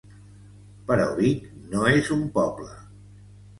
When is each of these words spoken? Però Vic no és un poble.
Però 0.87 1.05
Vic 1.19 1.45
no 1.75 1.85
és 1.93 2.11
un 2.19 2.25
poble. 2.41 2.75